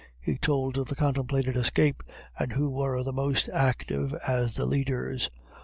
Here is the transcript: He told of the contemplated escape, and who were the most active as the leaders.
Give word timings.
He 0.19 0.35
told 0.39 0.79
of 0.79 0.87
the 0.87 0.95
contemplated 0.95 1.55
escape, 1.55 2.01
and 2.39 2.53
who 2.53 2.71
were 2.71 3.03
the 3.03 3.13
most 3.13 3.49
active 3.49 4.15
as 4.27 4.55
the 4.55 4.65
leaders. 4.65 5.29